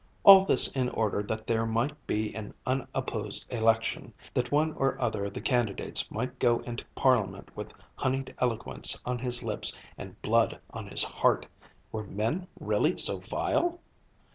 All 0.23 0.45
this 0.45 0.75
in 0.75 0.89
order 0.89 1.21
that 1.21 1.45
there 1.45 1.67
might 1.67 2.07
be 2.07 2.33
an 2.33 2.55
unopposed 2.65 3.45
election, 3.53 4.15
that 4.33 4.51
one 4.51 4.73
or 4.73 4.99
other 4.99 5.25
of 5.25 5.35
the 5.35 5.41
candidates 5.41 6.09
might 6.09 6.39
go 6.39 6.57
into 6.61 6.83
Parliament 6.95 7.55
with 7.55 7.71
honeyed 7.95 8.33
eloquence 8.39 8.99
on 9.05 9.19
his 9.19 9.43
lips 9.43 9.77
and 9.99 10.19
blood 10.23 10.59
on 10.71 10.87
his 10.87 11.03
heart. 11.03 11.45
Were 11.91 12.03
men 12.07 12.47
really 12.59 12.97
so 12.97 13.19
vile? 13.19 13.79